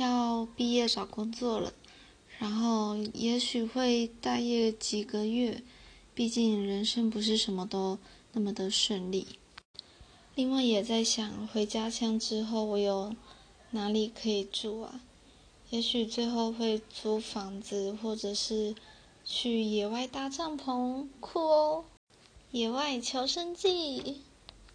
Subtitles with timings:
[0.00, 1.74] 要毕业找工作了
[2.38, 5.62] 然后也许会待业几个月
[6.14, 7.98] 毕竟人生不是什么都
[8.32, 9.26] 那么的顺利。
[10.34, 13.14] 另外也在想回家乡之后我有
[13.72, 15.02] 哪里可以住啊？
[15.68, 18.74] 也许最后会租房子或者是
[19.24, 21.84] 去野外搭帐篷酷哦！
[22.50, 24.22] 野外求生记。